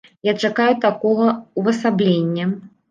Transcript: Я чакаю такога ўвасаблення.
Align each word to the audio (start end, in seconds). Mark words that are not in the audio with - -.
Я 0.29 0.33
чакаю 0.43 0.71
такога 0.87 1.29
ўвасаблення. 1.61 2.53